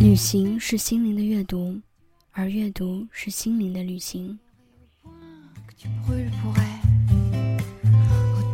[0.00, 1.80] 旅行是心灵的阅读
[2.32, 4.38] 而阅读是心灵的旅行。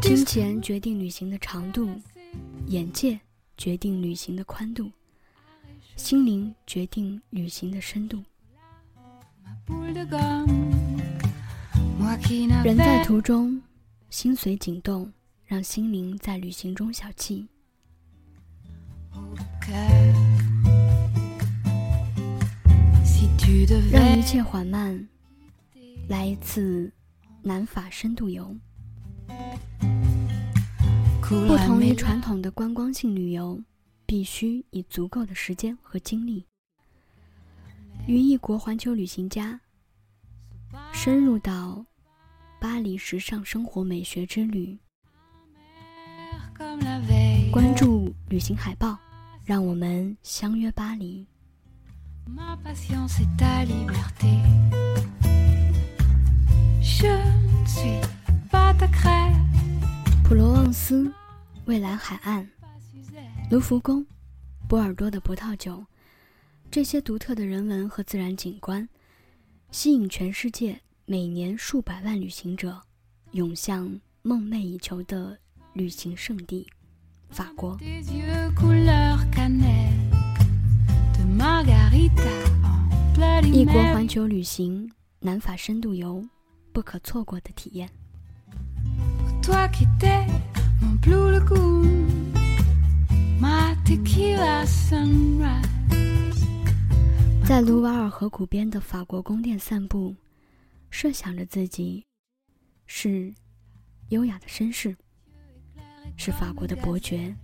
[0.00, 1.88] 金钱决定旅行的长度
[2.66, 3.20] 眼界
[3.56, 4.90] 决定旅行的宽度
[5.96, 8.22] 心灵决定旅行的深度。
[12.64, 13.60] 人在途中
[14.12, 15.10] 心随景动，
[15.46, 17.46] 让心灵在旅行中小憩。
[23.90, 25.08] 让一切缓慢，
[26.10, 26.92] 来一次
[27.40, 28.54] 南法深度游。
[31.22, 33.58] 不同于传统的观光性旅游，
[34.04, 36.44] 必须以足够的时间和精力，
[38.06, 39.58] 与异国环球旅行家
[40.92, 41.86] 深入到
[42.62, 44.78] 巴黎时尚生活美学之旅，
[47.50, 48.96] 关注旅行海报，
[49.44, 51.26] 让我们相约巴黎。
[60.22, 61.12] 普罗旺斯。
[61.64, 62.48] 蔚蓝海岸、
[63.50, 64.06] 卢浮宫、
[64.68, 65.84] 波尔多的葡萄酒，
[66.70, 68.88] 这些独特的人文和自然景观，
[69.72, 70.80] 吸引全世界
[71.12, 72.80] 每年数百万旅行者
[73.32, 75.38] 涌向梦寐以求的
[75.74, 76.66] 旅行胜地——
[77.28, 77.78] 法国。
[83.52, 86.24] 异国环球旅行，南法深度游，
[86.72, 87.86] 不可错过的体验。
[97.44, 100.16] 在卢瓦尔河谷边的法国宫殿散步，
[100.92, 102.04] 设想着自己
[102.86, 103.34] 是
[104.10, 104.94] 优雅的绅士，
[106.18, 107.34] 是法国的伯爵。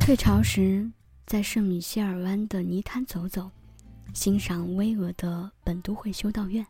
[0.00, 0.90] 退潮时，
[1.26, 3.50] 在圣米歇尔湾的泥滩走走。
[4.14, 6.66] 欣赏巍峨的本都会修道院，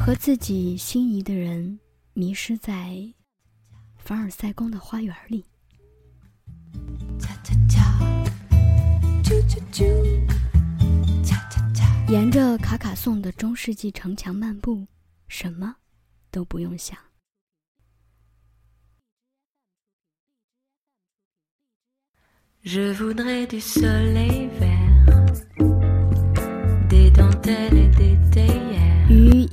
[0.00, 1.78] 和自己心仪的人
[2.18, 3.14] 迷失在
[3.96, 5.44] 凡尔赛宫的花园里，
[12.08, 14.84] 沿着卡卡颂的中世纪城墙漫步，
[15.28, 15.76] 什么
[16.32, 16.98] 都不用想。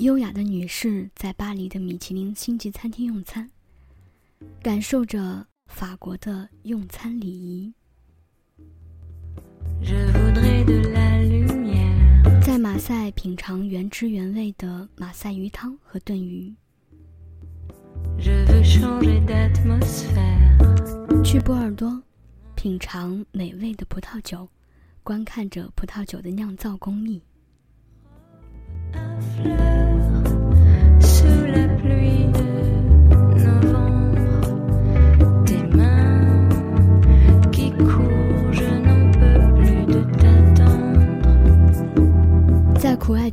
[0.06, 3.50] 优雅的女士在巴黎的米其林星级餐厅用餐，
[4.62, 7.74] 感受着法国的用餐礼仪。
[12.40, 16.54] 在马赛品尝原汁原味的马赛鱼汤和炖鱼。
[21.24, 22.00] 去波尔多。
[22.54, 24.48] 品尝美味的葡萄酒，
[25.02, 27.20] 观看着葡萄酒的酿造工艺。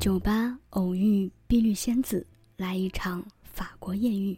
[0.03, 2.27] 酒吧偶遇碧绿仙子，
[2.57, 4.37] 来一场法国艳遇。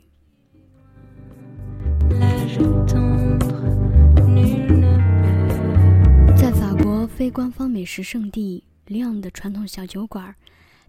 [6.37, 10.35] 在法国非官方美食圣地里昂的传统小酒馆，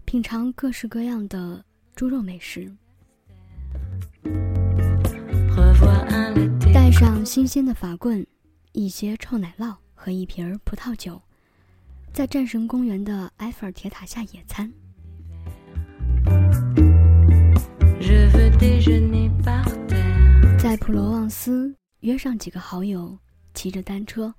[0.04, 1.64] 品尝各式各样的
[1.94, 2.70] 猪肉美食，
[6.74, 8.26] 带上新鲜的法棍，
[8.72, 11.18] 一些臭奶酪和一瓶葡萄酒，
[12.16, 14.72] 在战神公园的埃菲尔铁塔下野餐，
[20.58, 23.18] 在普罗旺斯约上几个好友，
[23.52, 24.34] 骑着单车。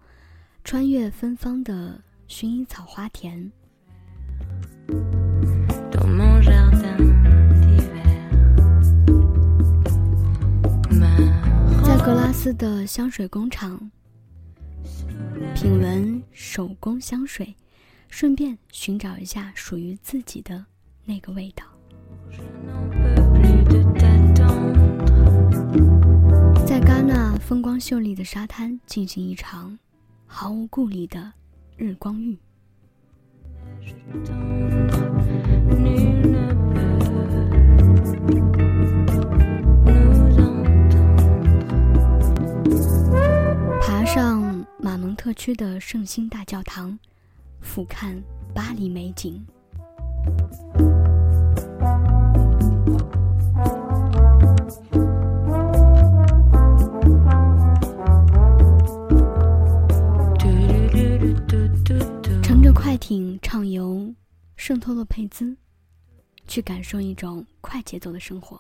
[0.64, 3.52] 穿越芬芳的薰衣草花田，
[11.84, 13.92] 在格拉斯的香水工厂
[15.54, 17.56] 品闻手工香水，
[18.10, 20.66] 顺便寻找一下属于自己的
[21.06, 21.64] 那个味道。
[26.66, 29.78] 在戛纳风光秀丽的沙滩进行一场。
[30.30, 31.32] 毫无顾虑的
[31.78, 32.38] 日光浴，
[43.82, 47.00] 爬上马蒙特区的圣心大教堂，
[47.62, 48.22] 俯瞰
[48.54, 49.46] 巴黎美景，
[62.42, 64.14] 乘着快艇畅游
[64.56, 65.56] 圣托洛佩兹，
[66.48, 68.60] 去感受一种快节奏的生活。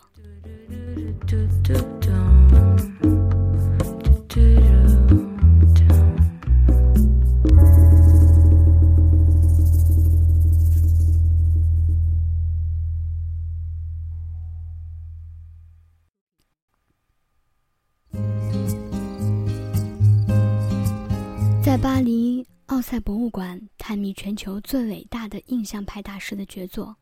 [21.77, 26.95] 在巴黎奥赛博物馆探秘全球最伟大的印象派大师的杰作。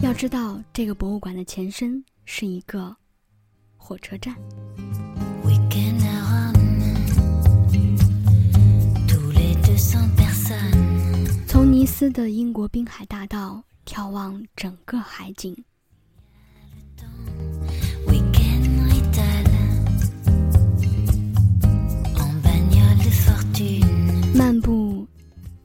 [0.00, 2.94] 要知道，这个博物馆的前身是一个
[3.78, 4.36] 火车站。
[11.48, 15.56] 从尼斯的英国滨海大道眺望整个海景。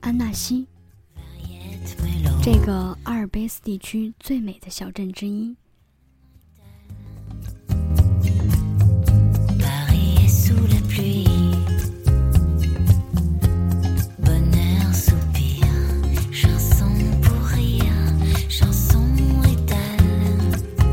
[0.02, 0.68] 安纳西，
[2.42, 5.56] 这个阿尔卑斯地区最美的小镇之一。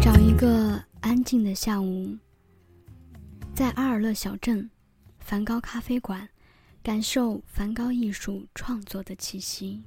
[0.00, 2.14] 找一个安静的下午，
[3.54, 4.70] 在阿尔勒小镇
[5.18, 6.28] 梵高咖啡馆。
[6.88, 9.82] 感受梵高艺术创作的气息。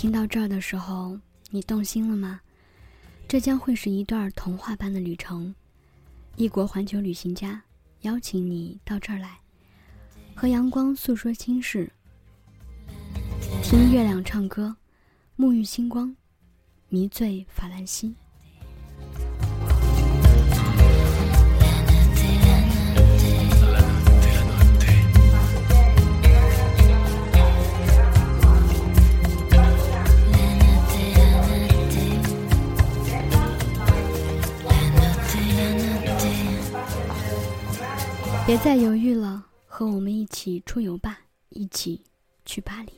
[0.00, 1.18] 听到这儿的时候，
[1.50, 2.40] 你动心了吗？
[3.26, 5.52] 这将会是一段童话般的旅程。
[6.36, 7.60] 异国环球旅行家
[8.02, 9.40] 邀请你到这儿来，
[10.36, 11.92] 和阳光诉说心事，
[13.64, 14.76] 听月亮唱歌，
[15.36, 16.14] 沐浴星光，
[16.88, 18.14] 迷醉法兰西。
[38.48, 42.00] 别再犹豫了，和我们一起出游吧，一起
[42.46, 42.92] 去巴黎。